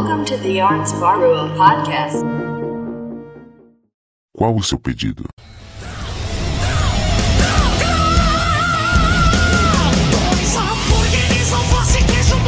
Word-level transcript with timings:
Welcome 0.00 0.24
to 0.24 0.36
the 0.38 0.62
Arts 0.62 0.92
Varuo 0.92 1.54
podcast. 1.58 2.24
Qual 4.34 4.56
o 4.56 4.62
seu 4.62 4.78
pedido? 4.78 5.24
Dois 10.30 10.56
hambúrgueres, 10.56 11.52
alface, 11.52 11.98
queijo, 12.06 12.40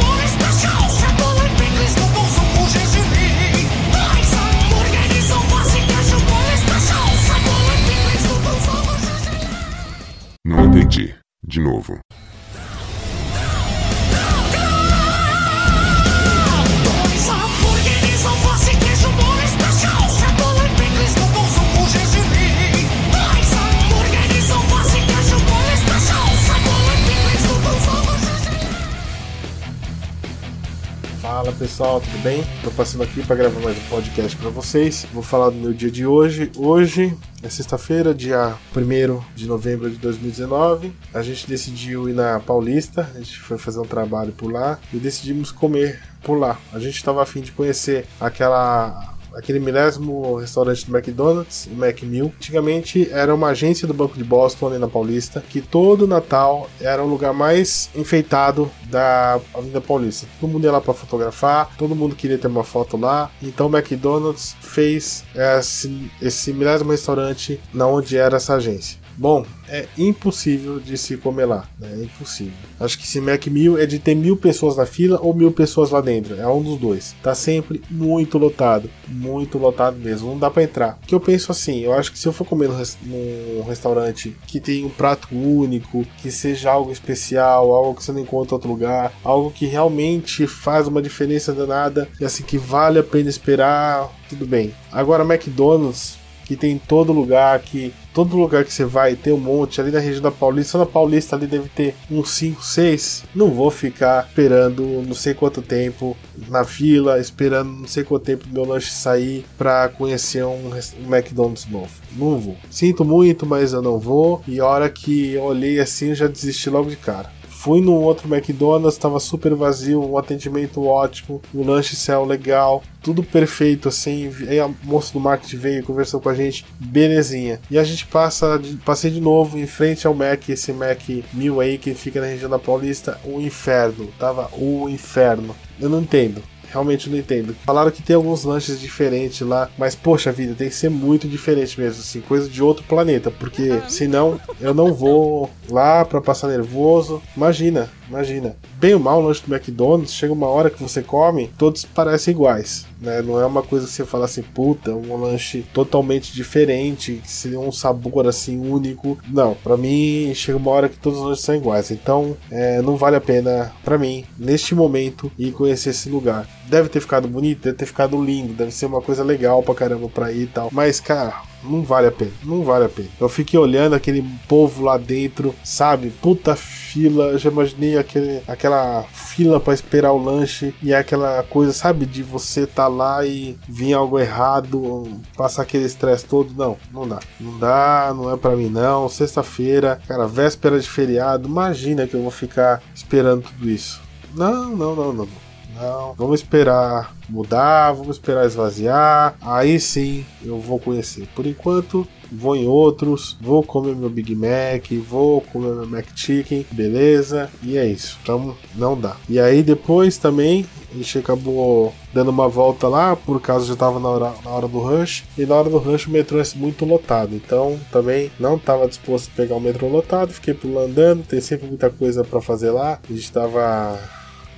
pessoal, 31.63 32.01
tudo 32.01 32.21
bem? 32.21 32.43
Tô 32.61 32.69
passando 32.71 33.03
aqui 33.03 33.25
para 33.25 33.37
gravar 33.37 33.61
mais 33.61 33.77
um 33.77 33.89
podcast 33.89 34.35
para 34.35 34.49
vocês. 34.49 35.07
Vou 35.13 35.23
falar 35.23 35.49
do 35.49 35.55
meu 35.55 35.71
dia 35.71 35.89
de 35.89 36.05
hoje. 36.05 36.51
Hoje 36.57 37.17
é 37.41 37.47
sexta-feira, 37.47 38.13
dia 38.13 38.53
1 38.75 39.21
de 39.33 39.47
novembro 39.47 39.89
de 39.89 39.95
2019. 39.95 40.91
A 41.13 41.21
gente 41.21 41.47
decidiu 41.47 42.09
ir 42.09 42.13
na 42.13 42.37
Paulista, 42.41 43.09
a 43.15 43.17
gente 43.17 43.39
foi 43.39 43.57
fazer 43.57 43.79
um 43.79 43.85
trabalho 43.85 44.33
por 44.33 44.51
lá 44.51 44.77
e 44.91 44.97
decidimos 44.97 45.53
comer 45.53 46.01
por 46.21 46.37
lá. 46.37 46.59
A 46.73 46.79
gente 46.79 46.97
estava 46.97 47.23
afim 47.23 47.39
de 47.39 47.53
conhecer 47.53 48.07
aquela 48.19 49.12
aquele 49.35 49.59
milésimo 49.59 50.35
restaurante 50.35 50.85
do 50.85 50.95
McDonald's, 50.95 51.67
o 51.71 51.75
Macmill. 51.75 52.33
Antigamente 52.37 53.09
era 53.11 53.33
uma 53.33 53.49
agência 53.49 53.87
do 53.87 53.93
Banco 53.93 54.17
de 54.17 54.23
Boston 54.23 54.67
ali 54.67 54.77
na 54.77 54.87
Paulista, 54.87 55.43
que 55.47 55.61
todo 55.61 56.07
Natal 56.07 56.69
era 56.79 57.03
o 57.03 57.07
lugar 57.07 57.33
mais 57.33 57.89
enfeitado 57.95 58.69
da 58.85 59.39
Avenida 59.53 59.81
Paulista. 59.81 60.27
Todo 60.39 60.49
mundo 60.49 60.63
ia 60.65 60.71
lá 60.71 60.81
para 60.81 60.93
fotografar, 60.93 61.69
todo 61.77 61.95
mundo 61.95 62.15
queria 62.15 62.37
ter 62.37 62.47
uma 62.47 62.63
foto 62.63 62.97
lá. 62.97 63.31
Então 63.41 63.67
o 63.67 63.75
McDonald's 63.75 64.55
fez 64.61 65.23
esse, 65.35 66.11
esse 66.21 66.53
milésimo 66.53 66.91
restaurante 66.91 67.59
na 67.73 67.87
onde 67.87 68.17
era 68.17 68.37
essa 68.37 68.55
agência. 68.55 69.02
Bom, 69.17 69.45
é 69.69 69.87
impossível 69.97 70.79
de 70.79 70.97
se 70.97 71.17
comer 71.17 71.45
lá, 71.45 71.67
né? 71.79 71.89
É 71.99 72.03
impossível. 72.03 72.53
Acho 72.79 72.97
que 72.97 73.05
esse 73.05 73.21
Mac 73.21 73.45
Mil 73.47 73.77
é 73.77 73.85
de 73.85 73.99
ter 73.99 74.15
mil 74.15 74.35
pessoas 74.35 74.75
na 74.75 74.85
fila 74.85 75.19
ou 75.21 75.33
mil 75.33 75.51
pessoas 75.51 75.91
lá 75.91 76.01
dentro. 76.01 76.39
É 76.39 76.47
um 76.47 76.61
dos 76.61 76.79
dois. 76.79 77.15
Tá 77.21 77.33
sempre 77.35 77.81
muito 77.89 78.37
lotado. 78.37 78.89
Muito 79.07 79.57
lotado 79.57 79.97
mesmo. 79.97 80.29
Não 80.29 80.39
dá 80.39 80.49
pra 80.49 80.63
entrar. 80.63 80.99
O 81.03 81.07
que 81.07 81.15
eu 81.15 81.19
penso 81.19 81.51
assim, 81.51 81.79
eu 81.79 81.93
acho 81.93 82.11
que 82.11 82.19
se 82.19 82.27
eu 82.27 82.33
for 82.33 82.45
comer 82.45 82.69
num 83.03 83.63
restaurante 83.63 84.35
que 84.47 84.59
tem 84.59 84.85
um 84.85 84.89
prato 84.89 85.27
único, 85.31 86.05
que 86.21 86.31
seja 86.31 86.71
algo 86.71 86.91
especial, 86.91 87.73
algo 87.73 87.95
que 87.95 88.03
você 88.03 88.11
não 88.11 88.19
encontra 88.19 88.53
em 88.53 88.55
outro 88.55 88.69
lugar, 88.69 89.13
algo 89.23 89.51
que 89.51 89.65
realmente 89.65 90.47
faz 90.47 90.87
uma 90.87 91.01
diferença 91.01 91.53
danada, 91.53 92.07
e 92.19 92.25
assim 92.25 92.43
que 92.43 92.57
vale 92.57 92.99
a 92.99 93.03
pena 93.03 93.29
esperar, 93.29 94.09
tudo 94.29 94.45
bem. 94.45 94.73
Agora, 94.91 95.23
McDonald's 95.23 96.17
que 96.53 96.57
tem 96.57 96.73
em 96.73 96.77
todo 96.77 97.11
lugar, 97.11 97.59
que 97.59 97.91
todo 98.13 98.37
lugar 98.37 98.63
que 98.63 98.71
você 98.71 98.85
vai 98.85 99.15
tem 99.15 99.33
um 99.33 99.39
monte, 99.39 99.81
ali 99.81 99.91
na 99.91 99.99
região 99.99 100.21
da 100.21 100.31
Paulista, 100.31 100.77
na 100.77 100.85
Paulista 100.85 101.35
ali 101.35 101.47
deve 101.47 101.67
ter 101.69 101.95
uns 102.09 102.29
5, 102.29 102.63
6. 102.63 103.23
Não 103.33 103.49
vou 103.49 103.71
ficar 103.71 104.27
esperando 104.27 104.83
não 105.05 105.15
sei 105.15 105.33
quanto 105.33 105.61
tempo 105.61 106.15
na 106.47 106.63
fila, 106.63 107.19
esperando 107.19 107.71
não 107.71 107.87
sei 107.87 108.03
quanto 108.03 108.23
tempo 108.23 108.45
meu 108.51 108.65
lanche 108.65 108.91
sair 108.91 109.45
pra 109.57 109.89
conhecer 109.89 110.45
um, 110.45 110.69
um 110.69 111.15
McDonald's 111.15 111.65
novo. 111.65 111.91
Não 112.15 112.39
vou. 112.39 112.55
Sinto 112.69 113.03
muito, 113.03 113.45
mas 113.45 113.73
eu 113.73 113.81
não 113.81 113.97
vou. 113.97 114.41
E 114.47 114.59
a 114.59 114.65
hora 114.65 114.89
que 114.89 115.33
eu 115.33 115.43
olhei 115.43 115.79
assim, 115.79 116.09
eu 116.09 116.15
já 116.15 116.27
desisti 116.27 116.69
logo 116.69 116.89
de 116.89 116.97
cara. 116.97 117.31
Fui 117.63 117.79
num 117.79 117.93
outro 117.93 118.27
McDonald's, 118.27 118.95
estava 118.95 119.21
super 119.21 119.55
vazio, 119.55 120.03
um 120.03 120.17
atendimento 120.17 120.83
ótimo, 120.83 121.41
um 121.55 121.65
lanche 121.65 121.95
céu 121.95 122.25
legal, 122.25 122.83
tudo 123.01 123.23
perfeito 123.23 123.87
assim. 123.87 124.29
Aí 124.49 124.59
a 124.59 124.69
moça 124.83 125.13
do 125.13 125.19
marketing 125.21 125.55
veio 125.55 125.79
e 125.79 125.83
conversou 125.83 126.19
com 126.19 126.27
a 126.27 126.33
gente, 126.33 126.65
belezinha. 126.77 127.61
E 127.71 127.79
a 127.79 127.83
gente 127.85 128.05
passa, 128.05 128.61
passei 128.83 129.09
de 129.09 129.21
novo 129.21 129.57
em 129.57 129.65
frente 129.65 130.05
ao 130.05 130.13
Mac, 130.13 130.49
esse 130.49 130.73
Mac 130.73 130.99
Mil 131.31 131.61
aí 131.61 131.77
que 131.77 131.93
fica 131.93 132.19
na 132.19 132.27
região 132.27 132.49
da 132.49 132.59
Paulista, 132.59 133.17
o 133.23 133.39
inferno, 133.39 134.09
tava 134.19 134.49
o 134.57 134.89
inferno. 134.89 135.55
Eu 135.79 135.87
não 135.87 136.01
entendo. 136.01 136.43
Realmente 136.73 137.07
não 137.07 137.17
entendo. 137.17 137.55
Falaram 137.63 137.91
que 137.91 138.01
tem 138.01 138.15
alguns 138.15 138.43
lanches 138.43 138.81
diferentes 138.81 139.41
lá, 139.41 139.69
mas 139.77 139.95
poxa 139.95 140.31
vida, 140.31 140.55
tem 140.55 140.69
que 140.69 140.75
ser 140.75 140.89
muito 140.89 141.27
diferente 141.27 141.79
mesmo, 141.79 142.01
assim, 142.01 142.19
coisa 142.19 142.49
de 142.49 142.63
outro 142.63 142.83
planeta, 142.83 143.29
porque 143.29 143.79
senão 143.87 144.41
eu 144.59 144.73
não 144.73 144.91
vou 144.91 145.51
lá 145.69 146.03
pra 146.03 146.19
passar 146.19 146.47
nervoso. 146.47 147.21
Imagina, 147.37 147.91
imagina. 148.09 148.55
Bem 148.77 148.95
ou 148.95 148.99
mal 148.99 149.21
o 149.21 149.25
lanche 149.25 149.43
do 149.45 149.53
McDonald's, 149.53 150.13
chega 150.13 150.33
uma 150.33 150.47
hora 150.47 150.71
que 150.71 150.81
você 150.81 151.03
come, 151.03 151.51
todos 151.57 151.85
parecem 151.85 152.33
iguais, 152.33 152.87
né? 153.03 153.21
Não 153.21 153.39
é 153.39 153.45
uma 153.45 153.61
coisa 153.61 153.85
que 153.85 153.91
você 153.91 154.05
fala 154.05 154.25
assim, 154.25 154.41
puta, 154.41 154.91
um 154.91 155.15
lanche 155.17 155.65
totalmente 155.73 156.33
diferente, 156.33 157.21
que 157.23 157.29
seria 157.29 157.59
um 157.59 157.71
sabor 157.71 158.27
assim 158.27 158.57
único. 158.59 159.17
Não, 159.27 159.55
pra 159.55 159.77
mim 159.77 160.31
chega 160.33 160.57
uma 160.57 160.71
hora 160.71 160.89
que 160.89 160.97
todos 160.97 161.19
os 161.19 161.25
lanches 161.25 161.43
são 161.43 161.55
iguais, 161.55 161.91
então 161.91 162.37
é, 162.49 162.81
não 162.81 162.95
vale 162.95 163.15
a 163.15 163.21
pena 163.21 163.71
pra 163.83 163.97
mim 163.97 164.25
neste 164.37 164.73
momento 164.73 165.31
ir 165.37 165.51
conhecer 165.51 165.89
esse 165.89 166.09
lugar. 166.09 166.47
Deve 166.67 166.89
ter 166.89 167.01
ficado 167.01 167.27
bonito, 167.27 167.63
deve 167.63 167.77
ter 167.77 167.85
ficado 167.85 168.23
lindo, 168.23 168.53
deve 168.53 168.71
ser 168.71 168.85
uma 168.85 169.01
coisa 169.01 169.23
legal 169.23 169.61
pra 169.61 169.75
caramba 169.75 170.07
pra 170.07 170.31
ir 170.31 170.43
e 170.43 170.47
tal. 170.47 170.69
Mas, 170.71 170.99
cara, 170.99 171.41
não 171.63 171.83
vale 171.83 172.07
a 172.07 172.11
pena, 172.11 172.31
não 172.43 172.63
vale 172.63 172.85
a 172.85 172.89
pena. 172.89 173.09
Eu 173.19 173.29
fiquei 173.29 173.59
olhando 173.59 173.95
aquele 173.95 174.23
povo 174.47 174.83
lá 174.83 174.97
dentro, 174.97 175.53
sabe? 175.63 176.09
Puta 176.09 176.55
fila, 176.93 177.37
já 177.39 177.49
imaginei 177.49 177.97
aquele, 177.97 178.41
aquela 178.47 179.03
fila 179.11 179.59
pra 179.59 179.73
esperar 179.73 180.11
o 180.11 180.23
lanche 180.23 180.75
e 180.81 180.93
é 180.93 180.97
aquela 180.97 181.41
coisa, 181.43 181.73
sabe? 181.73 182.05
De 182.05 182.21
você 182.21 182.67
tá 182.67 182.87
lá 182.87 183.25
e 183.25 183.57
vir 183.67 183.93
algo 183.93 184.19
errado, 184.19 185.19
passar 185.35 185.63
aquele 185.63 185.85
estresse 185.85 186.25
todo. 186.25 186.53
Não, 186.53 186.77
não 186.91 187.07
dá. 187.07 187.19
Não 187.39 187.57
dá, 187.57 188.13
não 188.15 188.31
é 188.31 188.37
pra 188.37 188.55
mim 188.55 188.69
não. 188.69 189.09
Sexta-feira, 189.09 189.99
cara, 190.07 190.27
véspera 190.27 190.79
de 190.79 190.87
feriado, 190.87 191.47
imagina 191.47 192.05
que 192.05 192.13
eu 192.13 192.21
vou 192.21 192.31
ficar 192.31 192.81
esperando 192.93 193.41
tudo 193.41 193.67
isso. 193.67 193.99
Não, 194.35 194.69
não, 194.75 194.95
não, 194.95 195.13
não. 195.13 195.27
Não. 195.73 196.13
Vamos 196.13 196.39
esperar 196.39 197.13
mudar, 197.29 197.91
vamos 197.93 198.17
esperar 198.17 198.45
esvaziar. 198.45 199.35
Aí 199.41 199.79
sim 199.79 200.25
eu 200.43 200.59
vou 200.59 200.79
conhecer. 200.79 201.27
Por 201.35 201.45
enquanto, 201.45 202.07
vou 202.31 202.55
em 202.55 202.67
outros, 202.67 203.37
vou 203.41 203.63
comer 203.63 203.95
meu 203.95 204.09
Big 204.09 204.35
Mac, 204.35 204.91
vou 205.07 205.41
comer 205.41 205.73
meu 205.73 205.87
Mac 205.87 206.05
Chicken, 206.15 206.65
beleza? 206.71 207.49
E 207.61 207.77
é 207.77 207.85
isso. 207.85 208.17
Então 208.21 208.55
não 208.75 208.99
dá. 208.99 209.15
E 209.29 209.39
aí 209.39 209.63
depois 209.63 210.17
também 210.17 210.65
a 210.91 210.97
gente 210.97 211.17
acabou 211.17 211.93
dando 212.13 212.29
uma 212.29 212.47
volta 212.47 212.87
lá, 212.87 213.15
por 213.15 213.41
causa 213.41 213.65
já 213.65 213.75
tava 213.75 213.99
na 213.99 214.09
hora, 214.09 214.33
na 214.43 214.51
hora 214.51 214.67
do 214.67 214.77
rush, 214.77 215.23
e 215.35 215.43
na 215.43 215.55
hora 215.55 215.69
do 215.69 215.79
rush 215.79 216.05
o 216.05 216.11
metrô 216.11 216.39
é 216.39 216.43
muito 216.55 216.85
lotado, 216.85 217.35
então 217.35 217.79
também 217.91 218.31
não 218.39 218.57
estava 218.57 218.87
disposto 218.87 219.31
a 219.33 219.35
pegar 219.35 219.55
o 219.55 219.59
metrô 219.59 219.87
lotado, 219.87 220.31
fiquei 220.31 220.55
lá 220.65 220.81
andando, 220.81 221.25
tem 221.25 221.41
sempre 221.41 221.67
muita 221.67 221.89
coisa 221.89 222.23
para 222.23 222.39
fazer 222.39 222.69
lá, 222.69 222.99
a 223.09 223.13
gente 223.13 223.31
tava 223.31 223.99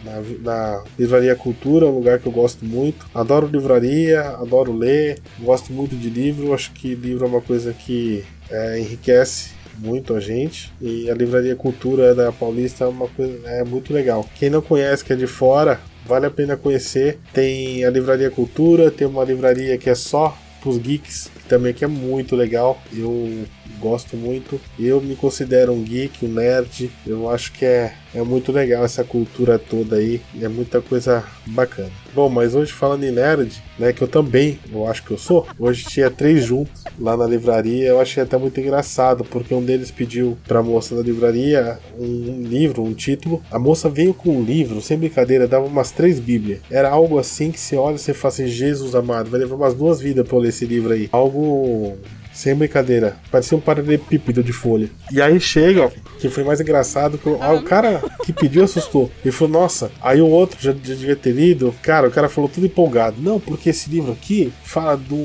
na, 0.04 0.22
na 0.42 0.84
Livraria 0.98 1.36
Cultura, 1.36 1.86
um 1.86 1.96
lugar 1.96 2.20
que 2.20 2.28
eu 2.28 2.32
gosto 2.32 2.66
muito. 2.66 3.06
Adoro 3.14 3.48
livraria, 3.48 4.22
adoro 4.22 4.76
ler, 4.76 5.20
gosto 5.40 5.72
muito 5.72 5.96
de 5.96 6.10
livro. 6.10 6.54
Acho 6.54 6.72
que 6.72 6.96
livro 6.96 7.26
é 7.26 7.28
uma 7.28 7.42
coisa 7.42 7.74
que 7.74 8.24
é, 8.50 8.80
enriquece 8.80 9.52
muito 9.78 10.14
a 10.16 10.20
gente. 10.20 10.72
E 10.82 11.10
a 11.10 11.14
Livraria 11.14 11.56
Cultura 11.56 12.14
da 12.16 12.32
Paulista 12.32 12.86
é 12.86 12.88
uma 12.88 13.08
coisa 13.08 13.40
é 13.48 13.64
muito 13.64 13.94
legal. 13.94 14.28
Quem 14.36 14.50
não 14.50 14.62
conhece, 14.62 15.04
que 15.04 15.14
é 15.14 15.16
de 15.16 15.28
fora, 15.28 15.80
vale 16.06 16.26
a 16.26 16.32
pena 16.32 16.56
conhecer. 16.56 17.20
Tem 17.34 17.84
a 17.84 17.90
Livraria 17.90 18.30
Cultura, 18.30 18.92
tem 18.92 19.08
uma 19.08 19.24
livraria 19.24 19.78
que 19.78 19.90
é 19.90 19.96
só 19.96 20.38
pros 20.62 20.78
geeks, 20.80 21.30
que 21.36 21.48
também 21.48 21.74
que 21.74 21.84
é 21.84 21.88
muito 21.88 22.36
legal. 22.36 22.82
Eu 22.92 23.46
gosto 23.86 24.18
muito. 24.18 24.60
Eu 24.80 25.00
me 25.00 25.16
considero 25.16 25.72
um 25.72 25.84
geek, 25.84 26.26
um 26.26 26.30
nerd. 26.30 26.90
Eu 27.06 27.30
acho 27.30 27.52
que 27.52 27.64
é, 27.64 27.94
é 28.16 28.22
muito 28.24 28.52
legal 28.52 28.84
essa 28.84 29.04
cultura 29.04 29.60
toda 29.60 29.98
aí. 29.98 30.20
É 30.42 30.48
muita 30.48 30.82
coisa 30.82 31.24
bacana. 31.46 31.92
Bom, 32.14 32.28
mas 32.30 32.56
hoje 32.56 32.72
falando 32.72 33.04
em 33.04 33.12
nerd, 33.12 33.62
né, 33.78 33.94
que 33.94 34.02
eu 34.02 34.08
também, 34.08 34.58
eu 34.72 34.88
acho 34.88 35.04
que 35.04 35.12
eu 35.12 35.18
sou. 35.18 35.48
Hoje 35.60 35.86
tinha 35.86 36.10
três 36.10 36.44
juntos 36.44 36.84
lá 37.00 37.16
na 37.16 37.28
livraria. 37.28 37.88
Eu 37.88 38.02
achei 38.02 38.24
até 38.24 38.38
muito 38.38 38.60
engraçado, 38.60 39.24
porque 39.24 39.54
um 39.54 39.64
deles 39.64 39.92
pediu 39.92 40.38
pra 40.48 40.64
moça 40.64 40.96
da 40.96 41.02
livraria 41.02 41.78
um 42.00 42.42
livro, 42.42 42.84
um 42.84 42.94
título. 42.94 43.44
A 43.52 43.60
moça 43.60 43.88
veio 43.88 44.14
com 44.14 44.38
um 44.38 44.44
livro, 44.44 44.82
sem 44.82 44.98
brincadeira, 44.98 45.48
dava 45.48 45.66
umas 45.66 45.92
três 45.92 46.20
bíblias. 46.20 46.60
Era 46.72 46.90
algo 46.90 47.20
assim 47.20 47.52
que 47.52 47.60
você 47.60 47.76
olha 47.76 47.96
e 47.96 48.00
você 48.00 48.14
fala 48.14 48.34
assim, 48.34 48.48
Jesus 48.48 48.96
amado, 48.96 49.30
vai 49.30 49.40
levar 49.40 49.56
umas 49.56 49.74
duas 49.74 50.00
vidas 50.00 50.28
pra 50.28 50.38
eu 50.38 50.42
ler 50.42 50.50
esse 50.50 50.66
livro 50.66 50.94
aí. 50.94 51.08
Algo 51.12 51.98
Sem 52.36 52.54
brincadeira. 52.54 53.16
Parecia 53.32 53.58
um 53.58 53.62
paralelepípedo 53.62 54.44
de 54.44 54.52
folha. 54.52 54.90
E 55.12 55.22
aí 55.22 55.40
chega, 55.40 55.86
ó, 55.86 55.92
que 56.20 56.30
foi 56.30 56.44
mais 56.44 56.60
engraçado, 56.60 57.18
que 57.18 57.30
o, 57.30 57.42
ah, 57.42 57.54
o 57.54 57.64
cara 57.64 58.04
que 58.24 58.34
pediu 58.34 58.64
assustou. 58.64 59.10
Ele 59.24 59.32
falou, 59.32 59.62
nossa. 59.62 59.90
Aí 60.02 60.22
o 60.22 60.28
outro 60.28 60.58
já, 60.62 60.72
já 60.72 60.94
devia 60.94 61.16
ter 61.16 61.32
lido. 61.32 61.74
Cara, 61.82 62.08
o 62.08 62.12
cara 62.12 62.28
falou 62.28 62.50
tudo 62.50 62.66
empolgado. 62.66 63.22
Não, 63.22 63.40
porque 63.40 63.70
esse 63.70 63.90
livro 63.90 64.12
aqui 64.12 64.52
fala 64.64 64.98
do. 64.98 65.16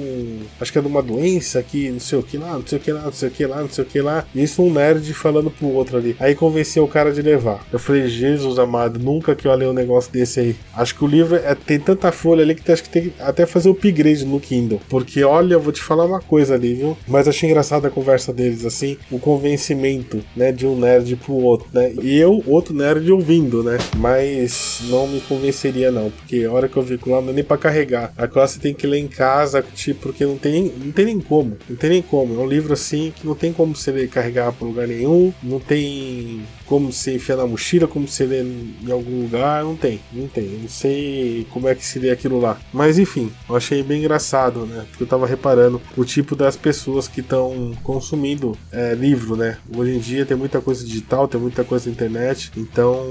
Acho 0.61 0.73
que 0.73 0.79
é 0.79 0.83
de 0.83 0.87
uma 0.87 1.03
doença 1.03 1.63
que 1.63 1.91
não 1.91 2.01
sei 2.01 2.19
o 2.19 2.23
que 2.23 2.39
lá, 2.39 2.53
não 2.53 2.67
sei 2.67 2.79
o 2.79 2.81
que 2.81 2.93
lá, 2.93 3.03
não 3.03 3.13
sei 3.13 3.29
o 3.29 3.33
que 3.33 3.47
lá, 3.47 3.61
não 3.61 3.69
sei 3.69 3.85
o 3.85 3.87
que 3.87 4.01
lá. 4.01 4.25
E 4.35 4.43
isso 4.43 4.63
um 4.63 4.73
nerd 4.73 5.13
falando 5.13 5.51
pro 5.51 5.69
outro 5.69 5.97
ali. 5.97 6.15
Aí 6.21 6.35
convenceu 6.35 6.85
o 6.85 6.89
cara 6.89 7.13
de 7.13 7.23
levar. 7.23 7.67
Eu 7.73 7.79
falei, 7.79 8.09
Jesus 8.09 8.59
amado, 8.59 8.99
nunca 8.99 9.35
que 9.35 9.49
eu 9.49 9.55
ler 9.55 9.69
um 9.69 9.73
negócio 9.73 10.13
desse 10.13 10.41
aí. 10.41 10.57
Acho 10.75 10.95
que 10.95 11.05
o 11.05 11.09
livro 11.09 11.37
é, 11.37 11.55
tem 11.55 11.81
tanta 11.81 12.13
folha 12.13 12.43
ali 12.43 12.55
que 12.55 12.71
acho 12.71 12.83
que 12.85 12.89
tem 12.89 13.03
que 13.03 13.13
até 13.19 13.47
fazer 13.47 13.69
o 13.69 13.73
upgrade 13.73 14.25
no 14.25 14.41
Kindle. 14.41 14.81
Porque 14.89 15.25
olha, 15.25 15.55
eu 15.55 15.61
vou 15.61 15.73
te 15.73 15.83
falar 15.83 16.05
uma 16.05 16.21
coisa 16.21 16.55
ali, 16.55 16.75
viu? 16.75 16.97
Mas 17.07 17.29
achei 17.29 17.49
engraçada 17.49 17.89
a 17.89 17.91
conversa 17.91 18.33
deles, 18.33 18.65
assim, 18.65 18.97
o 19.11 19.19
convencimento, 19.19 20.23
né, 20.37 20.53
de 20.53 20.67
um 20.67 20.79
nerd 20.79 21.17
pro 21.17 21.35
outro, 21.35 21.69
né? 21.73 21.93
E 22.03 22.17
eu, 22.17 22.43
outro 22.47 22.75
nerd 22.75 23.11
ouvindo, 23.11 23.63
né? 23.63 23.79
Mas 23.97 24.81
não 24.89 25.07
me 25.07 25.21
convenceria, 25.21 25.91
não. 25.91 26.11
Porque 26.11 26.45
a 26.45 26.53
hora 26.53 26.69
que 26.69 26.77
eu 26.77 26.83
vi 26.83 26.99
lá, 27.07 27.21
não 27.21 27.31
é 27.31 27.33
nem 27.33 27.45
pra 27.45 27.59
carregar. 27.59 28.13
A 28.17 28.27
classe 28.27 28.59
tem 28.59 28.75
que 28.75 28.87
ler 28.87 28.99
em 28.99 29.09
casa, 29.09 29.63
tipo, 29.75 30.01
porque 30.01 30.25
não 30.25 30.37
tem, 30.37 30.73
não 30.77 30.93
tem 30.93 31.05
nem 31.05 31.21
como. 31.21 31.57
Não 31.69 31.77
tem 31.77 31.91
nem 31.91 32.03
como. 32.03 32.35
É 32.35 32.45
um 32.45 32.49
livro 32.49 32.73
assim 32.73 33.13
que 33.15 33.27
não 33.27 33.35
tem 33.35 33.53
como 33.53 33.77
você 33.77 34.07
carregar 34.07 34.53
pra 34.53 34.67
lugar 34.67 34.89
nenhum. 34.89 35.33
Não 35.43 35.61
tem 35.61 36.43
como 36.67 36.93
você 36.93 37.17
enfiar 37.17 37.37
na 37.37 37.47
mochila, 37.47 37.89
como 37.89 38.07
você 38.07 38.25
lê 38.25 38.43
em 38.43 38.91
algum 38.93 39.23
lugar, 39.23 39.65
não 39.65 39.75
tem, 39.75 40.01
não 40.13 40.29
tem. 40.29 40.45
Não 40.45 40.69
sei 40.69 41.45
como 41.51 41.69
é 41.69 41.75
que 41.75 41.85
se 41.85 41.99
lê 41.99 42.11
aquilo 42.11 42.41
lá. 42.41 42.59
Mas 42.73 42.99
enfim, 42.99 43.31
eu 43.49 43.57
achei 43.57 43.83
bem 43.83 43.99
engraçado, 43.99 44.67
né? 44.67 44.87
Porque 44.89 45.03
eu 45.03 45.09
tava 45.09 45.27
reparando 45.27 45.83
o 45.97 46.05
tipo 46.05 46.37
das 46.37 46.57
pessoas 46.57 46.90
que 47.09 47.21
estão 47.21 47.73
consumindo 47.83 48.57
é, 48.73 48.95
livro, 48.95 49.37
né? 49.37 49.59
Hoje 49.75 49.97
em 49.97 49.99
dia 49.99 50.27
tem 50.27 50.37
muita 50.37 50.61
coisa 50.61 50.85
digital, 50.85 51.29
tem 51.29 51.41
muita 51.41 51.65
coisa 51.65 51.87
na 51.87 51.93
internet, 51.93 52.51
então 52.57 53.07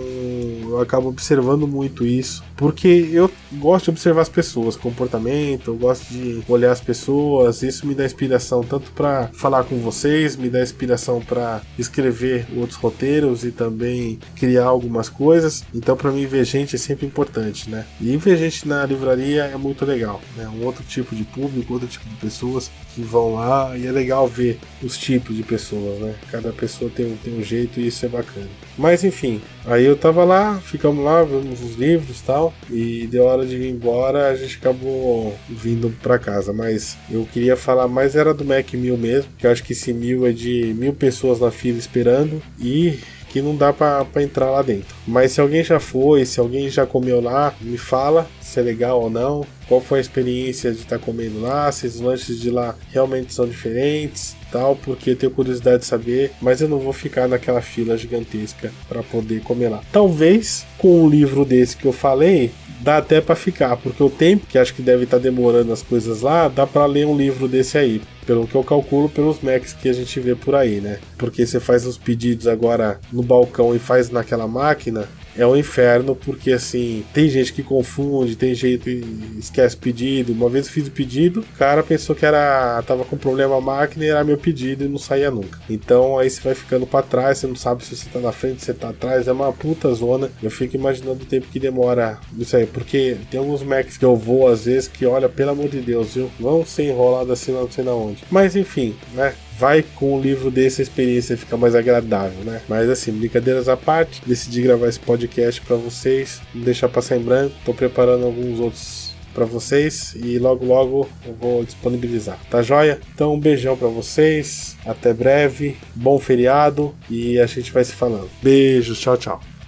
eu 0.64 0.80
acabo 0.82 1.10
observando 1.10 1.68
muito 1.68 2.06
isso, 2.06 2.44
porque 2.56 3.10
eu 3.12 3.30
gosto 3.54 3.86
de 3.86 3.92
observar 3.92 4.22
as 4.22 4.30
pessoas, 4.30 4.76
comportamento, 4.76 5.72
eu 5.72 5.76
gosto 5.76 6.06
de 6.12 6.42
olhar 6.48 6.72
as 6.72 6.82
pessoas, 6.82 7.62
isso 7.64 7.86
me 7.88 7.96
dá 7.96 8.06
inspiração 8.06 8.64
tanto 8.64 8.92
para 8.92 9.30
falar 9.34 9.64
com 9.64 9.78
vocês, 9.80 10.36
me 10.36 10.50
dá 10.50 10.62
inspiração 10.62 11.22
para 11.22 11.62
escrever 11.78 12.46
outros 12.56 12.78
roteiros 12.78 13.44
e 13.44 13.52
também 13.52 14.20
criar 14.36 14.66
algumas 14.66 15.10
coisas. 15.10 15.64
Então, 15.74 15.96
para 15.96 16.12
mim, 16.12 16.26
ver 16.26 16.46
gente 16.46 16.76
é 16.76 16.80
sempre 16.80 17.06
importante, 17.06 17.70
né? 17.70 17.86
E 18.00 18.16
ver 18.18 18.38
gente 18.38 18.68
na 18.68 18.86
livraria 18.86 19.44
é 19.44 19.58
muito 19.58 19.86
legal, 19.86 20.22
né? 20.36 20.48
Um 20.48 20.66
outro 20.66 20.84
tipo 20.84 21.16
de 21.16 21.24
público, 21.24 21.74
outro 21.74 21.88
tipo 21.88 22.08
de 22.08 22.16
pessoas 22.16 22.70
que 23.00 23.06
vão 23.06 23.36
lá 23.36 23.78
e 23.78 23.88
é 23.88 23.92
legal 23.92 24.28
ver 24.28 24.60
os 24.84 24.98
tipos 24.98 25.36
de 25.36 25.44
pessoas, 25.44 26.00
né? 26.00 26.16
Cada 26.30 26.52
pessoa 26.52 26.92
tem, 26.94 27.18
tem 27.24 27.34
um 27.34 27.44
jeito 27.44 27.80
e 27.80 27.88
isso 27.88 28.06
é 28.06 28.10
bacana. 28.10 28.48
Mas 28.78 29.04
enfim, 29.04 29.42
aí 29.66 29.86
eu 29.86 29.96
tava 29.96 30.24
lá, 30.24 30.60
ficamos 30.60 31.04
lá, 31.04 31.24
vimos 31.24 31.62
os 31.62 31.76
livros 31.76 32.22
tal, 32.22 32.54
e 32.70 33.08
deu 33.08 33.26
hora 33.26 33.46
de 33.46 33.56
ir 33.56 33.70
embora, 33.70 34.28
a 34.28 34.36
gente 34.36 34.58
acabou 34.58 35.38
vindo 35.50 35.94
para 36.02 36.20
casa. 36.20 36.52
Mas 36.52 36.98
eu 37.10 37.28
queria 37.32 37.56
falar 37.56 37.88
mais 37.88 38.16
era 38.16 38.34
do 38.34 38.46
Mac 38.46 38.74
1000 38.74 38.98
mesmo, 38.98 39.32
que 39.38 39.48
eu 39.48 39.52
acho 39.52 39.64
que 39.64 39.74
esse 39.74 39.94
mil 39.94 40.26
é 40.26 40.32
de 40.32 40.74
mil 40.78 40.94
pessoas 40.94 41.40
na 41.40 41.52
fila 41.52 41.78
esperando 41.78 42.42
e 42.60 43.00
que 43.30 43.42
não 43.42 43.56
dá 43.56 43.72
para 43.72 44.06
entrar 44.22 44.50
lá 44.50 44.62
dentro. 44.62 44.96
Mas 45.08 45.32
se 45.32 45.42
alguém 45.42 45.64
já 45.64 45.80
foi, 45.80 46.26
se 46.26 46.40
alguém 46.40 46.70
já 46.70 46.86
comeu 46.86 47.22
lá, 47.22 47.54
me 47.62 47.78
fala 47.78 48.28
se 48.42 48.60
é 48.60 48.64
legal 48.64 49.02
ou 49.02 49.10
não, 49.10 49.46
qual 49.68 49.80
foi 49.80 50.00
a 50.00 50.02
experiência 50.02 50.72
de 50.72 50.80
estar 50.80 50.98
tá 50.98 51.06
comendo 51.06 51.40
lá, 51.40 51.72
se 51.72 51.86
os 51.86 52.00
lanches 52.00 52.40
de 52.40 52.50
lá 52.50 52.76
realmente 52.92 53.32
são 53.32 53.48
diferentes, 53.48 54.36
tal, 54.52 54.76
porque 54.76 55.12
eu 55.12 55.16
tenho 55.16 55.32
curiosidade 55.32 55.80
de 55.80 55.86
saber, 55.86 56.32
mas 56.42 56.60
eu 56.60 56.68
não 56.68 56.80
vou 56.80 56.92
ficar 56.92 57.28
naquela 57.28 57.62
fila 57.62 57.96
gigantesca 57.96 58.72
para 58.88 59.04
poder 59.04 59.42
comer 59.42 59.70
lá. 59.70 59.82
Talvez 59.92 60.66
com 60.80 61.04
um 61.04 61.08
livro 61.08 61.46
desse 61.46 61.78
que 61.78 61.86
eu 61.86 61.94
falei, 61.94 62.52
dá 62.82 62.98
até 62.98 63.22
para 63.22 63.36
ficar, 63.36 63.78
porque 63.78 64.02
o 64.02 64.10
tempo 64.10 64.48
que 64.48 64.58
acho 64.58 64.74
que 64.74 64.82
deve 64.82 65.04
estar 65.04 65.18
tá 65.18 65.24
demorando 65.24 65.72
as 65.72 65.84
coisas 65.84 66.22
lá, 66.22 66.48
dá 66.48 66.66
para 66.66 66.86
ler 66.88 67.06
um 67.06 67.16
livro 67.16 67.48
desse 67.48 67.78
aí 67.78 68.02
pelo 68.30 68.46
que 68.46 68.54
eu 68.54 68.64
calculo 68.64 69.10
pelos 69.10 69.42
Macs 69.42 69.74
que 69.74 69.90
a 69.90 69.94
gente 69.94 70.20
vê 70.20 70.36
por 70.36 70.54
aí, 70.54 70.80
né? 70.80 71.00
Porque 71.18 71.48
você 71.48 71.60
faz 71.60 71.84
os 71.88 71.98
pedidos 71.98 72.46
agora 72.46 73.00
no 73.12 73.24
balcão 73.24 73.76
e 73.76 73.80
faz 73.80 74.12
naquela 74.12 74.48
máquina, 74.48 75.10
é 75.36 75.46
um 75.46 75.56
inferno, 75.56 76.16
porque 76.16 76.52
assim, 76.52 77.04
tem 77.14 77.30
gente 77.30 77.54
que 77.54 77.64
confunde, 77.64 78.36
tem 78.36 78.54
que 78.54 79.04
esquece 79.38 79.76
pedido. 79.78 80.34
Uma 80.34 80.50
vez 80.50 80.68
eu 80.68 80.74
fiz 80.74 80.88
o 80.88 80.92
pedido, 80.92 81.42
o 81.42 81.58
cara 81.58 81.84
pensou 81.84 82.16
que 82.16 82.26
era. 82.26 82.82
tava 82.86 83.06
com 83.06 83.18
problema 83.18 83.58
a 83.58 83.62
máquina 83.62 84.06
e 84.06 84.10
era 84.10 84.24
meu 84.24 84.38
pedido 84.38 84.84
e 84.84 84.88
não 84.88 84.98
saía 84.98 85.32
nunca. 85.32 85.60
Então 85.70 86.18
aí 86.18 86.30
você 86.30 86.42
vai 86.42 86.56
ficando 86.56 86.86
para 86.86 87.06
trás, 87.06 87.38
você 87.38 87.48
não 87.48 87.56
sabe 87.56 87.84
se 87.84 87.96
você 87.96 88.10
tá 88.10 88.20
na 88.20 88.32
frente, 88.32 88.60
se 88.60 88.68
você 88.68 88.74
tá 88.74 88.90
atrás, 88.90 89.28
é 89.28 89.32
uma 89.32 89.52
puta 89.54 89.94
zona. 89.94 90.30
Eu 90.42 90.52
fico 90.52 90.76
imaginando 90.76 91.24
o 91.24 91.26
tempo 91.26 91.48
que 91.48 91.60
demora 91.60 92.20
isso 92.38 92.56
aí, 92.56 92.66
porque 92.66 93.18
tem 93.30 93.40
alguns 93.40 93.64
Macs 93.64 93.98
que 93.98 94.06
eu 94.06 94.16
vou 94.16 94.48
às 94.48 94.66
vezes 94.66 94.88
que, 94.88 95.06
olha, 95.06 95.30
pelo 95.30 95.52
amor 95.52 95.70
de 95.70 95.80
Deus, 95.80 96.16
viu? 96.16 96.30
Vão 96.40 96.66
ser 96.66 96.84
enrolados 96.84 97.32
assim, 97.32 97.52
não 97.52 97.70
sei 97.70 97.84
na 97.84 97.94
onde. 97.94 98.24
Mas 98.30 98.56
enfim, 98.56 98.96
né? 99.14 99.34
Vai 99.60 99.84
com 99.96 100.16
um 100.16 100.22
livro 100.22 100.50
desse 100.50 100.82
a 100.82 100.84
experiência 100.84 101.36
fica 101.36 101.58
mais 101.58 101.76
agradável, 101.76 102.46
né? 102.46 102.62
Mas 102.70 102.90
assim, 102.90 103.12
brincadeiras 103.12 103.68
à 103.68 103.76
parte, 103.76 104.22
decidi 104.26 104.62
gravar 104.62 104.88
esse 104.88 105.00
podcast 105.00 105.60
para 105.60 105.76
vocês, 105.76 106.42
não 106.56 106.64
deixar 106.64 106.88
passar 106.88 107.18
em 107.18 107.22
branco. 107.22 107.54
Tô 107.66 107.74
preparando 107.74 108.26
alguns 108.26 108.60
outros 108.62 109.14
para 109.34 109.44
vocês 109.44 110.16
e 110.16 110.40
logo 110.40 110.66
logo 110.66 111.10
eu 111.26 111.34
vou 111.34 111.64
disponibilizar. 111.66 112.40
Tá 112.50 112.62
joia? 112.62 113.00
Então 113.14 113.34
um 113.34 113.40
beijão 113.40 113.76
para 113.76 113.90
vocês, 113.90 114.78
até 114.86 115.14
breve, 115.14 115.76
bom 115.94 116.18
feriado 116.18 116.96
e 117.10 117.38
a 117.38 117.46
gente 117.46 117.72
vai 117.72 117.84
se 117.84 117.94
falando. 117.94 118.30
Beijos, 118.42 119.00
tchau, 119.00 119.18
tchau. 119.18 119.59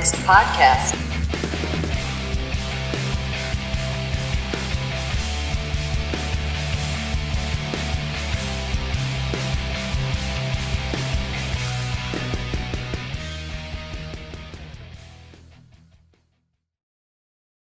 Next 0.00 0.14
podcast. 0.24 0.99